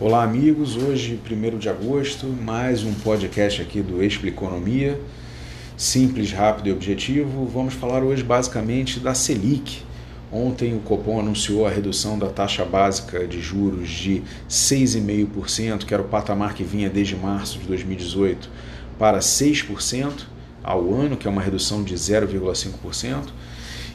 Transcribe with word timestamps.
Olá, 0.00 0.22
amigos. 0.22 0.76
Hoje, 0.76 1.18
1 1.28 1.58
de 1.58 1.68
agosto, 1.68 2.28
mais 2.28 2.84
um 2.84 2.94
podcast 2.94 3.60
aqui 3.60 3.82
do 3.82 4.00
Expliconomia. 4.00 5.00
Simples, 5.76 6.30
rápido 6.30 6.68
e 6.68 6.72
objetivo. 6.72 7.44
Vamos 7.46 7.74
falar 7.74 8.04
hoje 8.04 8.22
basicamente 8.22 9.00
da 9.00 9.12
Selic. 9.12 9.82
Ontem 10.30 10.72
o 10.72 10.78
Copom 10.78 11.18
anunciou 11.18 11.66
a 11.66 11.70
redução 11.70 12.16
da 12.16 12.28
taxa 12.28 12.64
básica 12.64 13.26
de 13.26 13.40
juros 13.40 13.90
de 13.90 14.22
6,5%, 14.48 15.84
que 15.84 15.92
era 15.92 16.02
o 16.04 16.06
patamar 16.06 16.54
que 16.54 16.62
vinha 16.62 16.88
desde 16.88 17.16
março 17.16 17.58
de 17.58 17.66
2018, 17.66 18.48
para 19.00 19.18
6% 19.18 20.12
ao 20.62 20.94
ano, 20.94 21.16
que 21.16 21.26
é 21.26 21.30
uma 21.30 21.42
redução 21.42 21.82
de 21.82 21.96
0,5% 21.96 23.30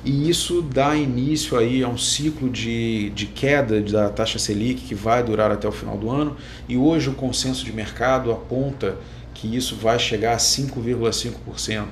e 0.05 0.29
isso 0.29 0.61
dá 0.61 0.95
início 0.95 1.57
aí 1.57 1.81
a 1.81 1.87
um 1.87 1.97
ciclo 1.97 2.49
de, 2.49 3.09
de 3.11 3.25
queda 3.25 3.81
da 3.81 4.09
taxa 4.09 4.37
Selic 4.37 4.81
que 4.81 4.93
vai 4.93 5.23
durar 5.23 5.49
até 5.49 5.67
o 5.67 5.71
final 5.71 5.97
do 5.97 6.09
ano 6.09 6.35
e 6.67 6.75
hoje 6.75 7.09
o 7.09 7.13
consenso 7.13 7.63
de 7.63 7.71
mercado 7.71 8.31
aponta 8.31 8.97
que 9.33 9.55
isso 9.55 9.75
vai 9.75 9.97
chegar 9.97 10.33
a 10.33 10.37
5,5%. 10.37 11.85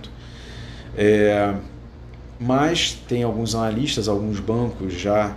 É, 0.98 1.54
mas 2.40 2.98
tem 3.08 3.24
alguns 3.24 3.56
analistas, 3.56 4.10
alguns 4.10 4.40
bancos 4.40 4.94
já 4.94 5.36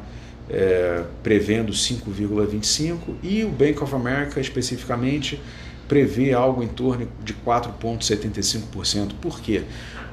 é, 0.50 1.04
prevendo 1.22 1.72
5,25% 1.72 2.98
e 3.22 3.44
o 3.44 3.50
Bank 3.50 3.82
of 3.82 3.94
America 3.94 4.40
especificamente 4.40 5.40
prevê 5.88 6.32
algo 6.32 6.62
em 6.62 6.68
torno 6.68 7.08
de 7.22 7.34
4,75%. 7.34 9.12
Por 9.20 9.40
quê? 9.40 9.62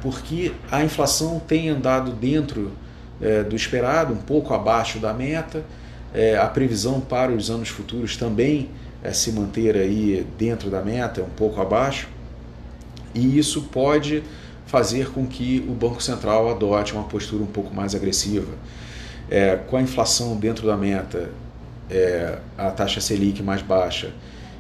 Porque 0.02 0.52
a 0.72 0.84
inflação 0.84 1.40
tem 1.40 1.70
andado 1.70 2.12
dentro 2.12 2.72
é, 3.22 3.44
do 3.44 3.56
esperado, 3.56 4.14
um 4.14 4.18
pouco 4.18 4.54
abaixo 4.54 5.00
da 5.00 5.14
meta, 5.14 5.64
é, 6.14 6.38
a 6.38 6.48
previsão 6.48 7.00
para 7.00 7.32
os 7.32 7.50
anos 7.50 7.70
futuros 7.70 8.18
também 8.18 8.70
é 9.04 9.14
se 9.14 9.32
manter 9.32 9.76
aí 9.76 10.26
dentro 10.38 10.70
da 10.70 10.82
meta, 10.82 11.22
um 11.22 11.30
pouco 11.30 11.62
abaixo, 11.62 12.08
e 13.16 13.38
isso 13.38 13.64
pode 13.64 14.24
fazer 14.66 15.10
com 15.12 15.26
que 15.26 15.66
o 15.68 15.74
Banco 15.74 16.02
Central 16.02 16.50
adote 16.50 16.94
uma 16.94 17.04
postura 17.04 17.44
um 17.44 17.48
pouco 17.48 17.74
mais 17.74 17.94
agressiva. 17.96 18.54
É, 19.30 19.56
com 19.56 19.78
a 19.78 19.82
inflação 19.82 20.36
dentro 20.38 20.68
da 20.68 20.78
meta, 20.78 21.30
é, 21.90 22.38
a 22.58 22.72
taxa 22.72 23.02
Selic 23.02 23.42
mais 23.42 23.62
baixa 23.62 24.12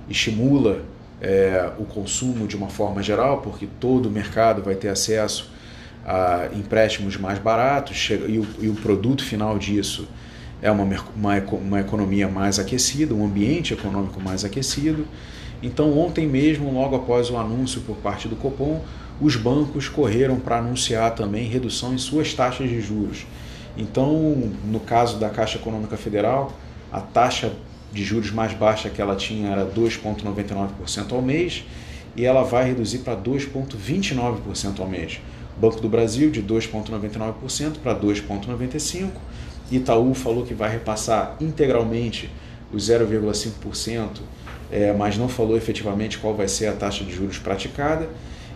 estimula 0.10 0.82
é, 1.22 1.72
o 1.78 1.86
consumo 1.86 2.48
de 2.48 2.56
uma 2.56 2.70
forma 2.70 3.04
geral, 3.04 3.42
porque 3.42 3.68
todo 3.80 4.08
o 4.08 4.12
mercado 4.12 4.64
vai 4.64 4.76
ter 4.76 4.90
acesso 4.90 5.50
a 6.06 6.50
empréstimos 6.54 7.16
mais 7.16 7.38
baratos 7.38 8.10
e 8.10 8.40
o, 8.40 8.48
e 8.60 8.70
o 8.70 8.74
produto 8.74 9.24
final 9.24 9.58
disso 9.60 10.08
é 10.62 10.72
uma, 10.72 10.84
uma, 11.16 11.38
uma 11.40 11.80
economia 11.80 12.28
mais 12.28 12.60
aquecida, 12.60 13.14
um 13.14 13.26
ambiente 13.26 13.74
econômico 13.74 14.20
mais 14.20 14.44
aquecido. 14.44 15.08
Então, 15.62 15.98
ontem 15.98 16.28
mesmo, 16.28 16.74
logo 16.74 16.96
após 16.96 17.30
o 17.30 17.38
anúncio 17.38 17.82
por 17.82 17.98
parte 17.98 18.28
do 18.28 18.36
Copom, 18.36 18.84
os 19.20 19.36
bancos 19.36 19.88
correram 19.88 20.40
para 20.40 20.58
anunciar 20.58 21.14
também 21.14 21.48
redução 21.48 21.94
em 21.94 21.98
suas 21.98 22.34
taxas 22.34 22.70
de 22.70 22.82
juros. 22.82 23.26
Então, 23.78 24.52
no 24.66 24.80
caso 24.80 25.18
da 25.18 25.30
Caixa 25.30 25.58
Econômica 25.58 25.96
Federal, 25.98 26.52
a 26.92 27.00
taxa 27.00 27.54
de 27.92 28.04
juros 28.04 28.32
mais 28.32 28.54
baixa 28.54 28.90
que 28.90 29.02
ela 29.02 29.16
tinha 29.16 29.50
era 29.50 29.66
2,99% 29.66 31.12
ao 31.12 31.22
mês 31.22 31.66
e 32.16 32.26
ela 32.26 32.44
vai 32.44 32.66
reduzir 32.66 33.00
para 33.00 33.16
2,29% 33.16 34.80
ao 34.80 34.88
mês. 34.88 35.20
Banco 35.58 35.80
do 35.80 35.90
Brasil 35.90 36.32
de 36.32 36.42
2,99% 36.42 37.78
para 37.84 37.96
2,95%. 37.96 39.10
Itaú 39.72 40.14
falou 40.14 40.44
que 40.44 40.54
vai 40.54 40.70
repassar 40.70 41.38
integralmente 41.40 42.30
os 42.74 42.90
0,5%, 42.90 44.22
é, 44.72 44.94
mas 44.94 45.18
não 45.18 45.30
falou 45.30 45.56
efetivamente 45.56 46.18
qual 46.18 46.34
vai 46.34 46.48
ser 46.48 46.68
a 46.68 46.74
taxa 46.74 47.04
de 47.04 47.14
juros 47.14 47.38
praticada. 47.38 48.10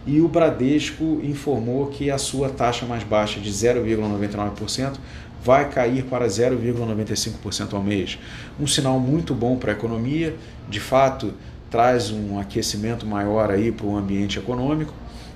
E 0.08 0.22
o 0.22 0.28
Bradesco 0.28 1.20
informou 1.24 1.88
que 1.88 2.12
a 2.12 2.18
sua 2.18 2.50
taxa 2.50 2.86
mais 2.86 3.04
baixa 3.04 3.40
de 3.40 3.50
0,99% 3.50 4.98
vai 5.46 5.70
cair 5.70 6.04
para 6.06 6.26
0,95% 6.26 7.74
ao 7.74 7.84
mês. 7.84 8.18
Um 8.60 8.66
sinal 8.66 9.00
muito 9.00 9.36
bom 9.36 9.58
para 9.58 9.72
a 9.72 9.76
economia, 9.76 10.36
de 10.68 10.80
fato, 10.80 11.36
traz 11.70 12.10
um 12.10 12.40
aquecimento 12.40 13.06
maior 13.06 13.52
aí 13.52 13.72
para 13.72 13.86
o 13.86 13.96
ambiente 13.96 14.40
econômico. 14.40 14.92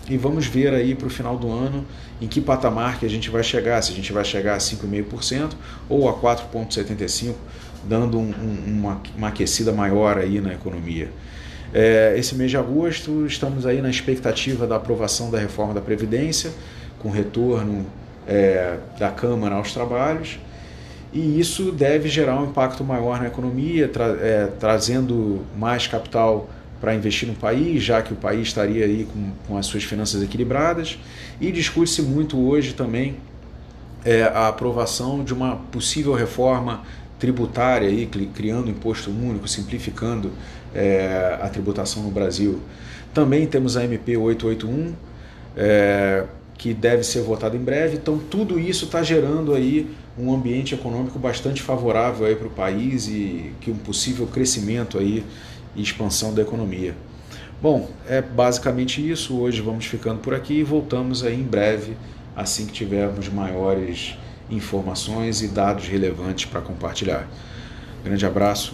E 0.09 0.18
vamos 0.18 0.48
ver 0.48 0.74
aí 0.74 0.96
para 0.96 1.06
o 1.06 1.09
final 1.12 1.38
do 1.38 1.52
ano 1.52 1.86
em 2.19 2.28
que 2.28 2.42
patamar 2.42 3.00
que 3.00 3.06
a 3.06 3.09
gente 3.09 3.30
vai 3.30 3.44
chegar, 3.44 3.80
se 3.84 3.92
a 3.92 3.96
gente 3.96 4.12
vai 4.12 4.25
chegar 4.25 4.56
a 4.56 4.58
5,5% 4.58 5.52
ou 5.88 6.09
a 6.09 6.14
4,75%, 6.14 7.36
dando 7.84 8.18
um, 8.18 8.31
um, 8.31 8.80
uma, 8.80 9.02
uma 9.16 9.28
aquecida 9.28 9.72
maior 9.72 10.18
aí 10.18 10.42
na 10.42 10.53
economia. 10.53 11.12
É, 11.72 12.16
esse 12.18 12.34
mês 12.34 12.50
de 12.50 12.58
agosto 12.58 13.28
estamos 13.28 13.68
aí 13.68 13.80
na 13.80 13.92
expectativa 13.92 14.66
da 14.66 14.78
aprovação 14.78 15.30
da 15.30 15.38
reforma 15.38 15.75
da 15.75 15.81
Previdência, 15.81 16.52
com 16.98 17.12
retorno 17.12 17.86
é, 18.30 18.78
da 19.00 19.10
Câmara 19.10 19.56
aos 19.56 19.74
trabalhos, 19.74 20.40
e 21.12 21.40
isso 21.40 21.72
deve 21.72 22.08
gerar 22.08 22.40
um 22.40 22.46
impacto 22.46 22.84
maior 22.84 23.20
na 23.20 23.28
economia, 23.28 23.88
tra 23.88 24.06
é, 24.06 24.48
trazendo 24.60 25.42
mais 25.58 25.88
capital 25.88 26.48
para 26.80 26.94
investir 26.94 27.28
no 27.28 27.34
país, 27.34 27.84
já 27.84 28.02
que 28.02 28.14
o 28.14 28.16
país 28.16 28.48
estaria 28.48 28.86
aí 28.86 29.08
com, 29.12 29.32
com 29.48 29.58
as 29.58 29.66
suas 29.66 29.84
finanças 29.84 30.22
equilibradas, 30.22 31.00
e 31.42 31.52
discute-se 31.52 32.04
muito 32.04 32.40
hoje 32.40 32.74
também 32.74 33.18
é, 34.06 34.24
a 34.24 34.48
aprovação 34.48 35.24
de 35.24 35.34
uma 35.34 35.56
possível 35.72 36.14
reforma 36.14 36.84
tributária, 37.18 37.90
aí, 37.90 38.08
criando 38.34 38.70
imposto 38.70 39.10
único, 39.10 39.48
simplificando 39.48 40.32
é, 40.74 41.38
a 41.42 41.50
tributação 41.50 42.04
no 42.04 42.12
Brasil. 42.12 42.62
Também 43.14 43.46
temos 43.46 43.76
a 43.76 43.84
MP 43.84 44.16
881, 44.16 44.94
é, 45.58 46.24
que 46.59 46.74
deve 46.74 47.03
ser 47.03 47.22
votado 47.22 47.56
em 47.56 47.59
breve. 47.59 47.96
Então 47.96 48.20
tudo 48.20 48.59
isso 48.59 48.86
está 48.86 49.02
gerando 49.02 49.56
aí 49.56 49.90
um 50.18 50.31
ambiente 50.31 50.75
econômico 50.75 51.18
bastante 51.18 51.62
favorável 51.62 52.36
para 52.36 52.47
o 52.47 52.52
país 52.52 53.08
e 53.08 53.53
que 53.62 53.72
um 53.72 53.78
possível 53.78 54.28
crescimento 54.28 55.00
aí 55.00 55.25
e 55.74 55.81
expansão 55.81 56.34
da 56.34 56.42
economia. 56.42 56.94
Bom, 57.62 57.90
é 58.08 58.22
basicamente 58.22 59.09
isso. 59.09 59.40
Hoje 59.40 59.62
vamos 59.62 59.86
ficando 59.86 60.19
por 60.19 60.34
aqui 60.34 60.56
e 60.56 60.64
voltamos 60.64 61.24
aí 61.24 61.40
em 61.40 61.44
breve, 61.44 61.96
assim 62.36 62.66
que 62.66 62.74
tivermos 62.74 63.30
maiores 63.30 64.18
informações 64.50 65.42
e 65.42 65.48
dados 65.48 65.88
relevantes 65.88 66.46
para 66.46 66.59
compartilhar. 66.59 67.25
Grande 68.03 68.25
abraço 68.25 68.74